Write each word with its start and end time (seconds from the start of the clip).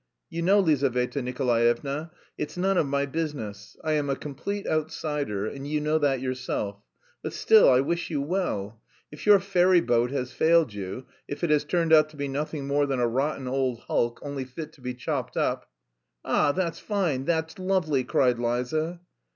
You 0.31 0.41
know, 0.41 0.59
Lizaveta 0.59 1.21
Nikolaevna, 1.21 2.09
it's 2.35 2.57
none 2.57 2.75
of 2.79 2.87
my 2.87 3.05
business. 3.05 3.77
I 3.83 3.91
am 3.91 4.09
a 4.09 4.15
complete 4.15 4.65
outsider, 4.65 5.45
and 5.45 5.67
you 5.67 5.79
know 5.79 5.99
that 5.99 6.19
yourself. 6.19 6.81
But, 7.21 7.33
still, 7.33 7.69
I 7.69 7.81
wish 7.81 8.09
you 8.09 8.19
well.... 8.19 8.81
If 9.11 9.27
your 9.27 9.39
'fairy 9.39 9.79
boat' 9.79 10.09
has 10.09 10.31
failed 10.31 10.73
you, 10.73 11.05
if 11.27 11.43
it 11.43 11.51
has 11.51 11.63
turned 11.63 11.93
out 11.93 12.09
to 12.09 12.17
be 12.17 12.27
nothing 12.27 12.65
more 12.65 12.87
than 12.87 12.99
a 12.99 13.07
rotten 13.07 13.47
old 13.47 13.81
hulk, 13.81 14.19
only 14.23 14.43
fit 14.43 14.73
to 14.73 14.81
be 14.81 14.95
chopped 14.95 15.37
up..." 15.37 15.69
"Ah! 16.25 16.51
That's 16.51 16.79
fine, 16.79 17.25
that's 17.25 17.59
lovely," 17.59 18.03
cried 18.03 18.39
Liza. 18.39 19.01